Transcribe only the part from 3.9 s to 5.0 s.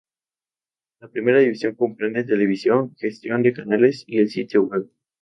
y el sitio web.